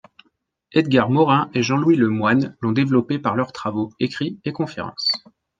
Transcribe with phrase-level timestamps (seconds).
[0.73, 5.09] Edgar Morin et Jean-Louis Le Moigne l'ont développé par leurs travaux, écrits et conférences.